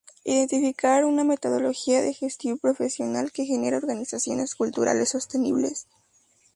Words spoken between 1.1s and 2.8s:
metodología de gestión